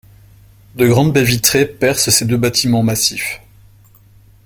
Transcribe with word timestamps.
De 0.73 0.87
grandes 0.87 1.13
baies 1.13 1.23
vitrées 1.23 1.67
percent 1.67 2.09
ses 2.09 2.25
deux 2.25 2.35
bâtiments 2.35 2.81
massifs. 2.81 3.39